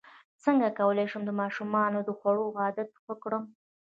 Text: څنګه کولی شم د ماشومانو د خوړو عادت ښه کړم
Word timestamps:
څنګه 0.43 0.67
کولی 0.79 1.05
شم 1.11 1.21
د 1.25 1.31
ماشومانو 1.41 1.99
د 2.03 2.09
خوړو 2.17 2.45
عادت 2.61 2.89
ښه 3.03 3.13
کړم 3.23 3.43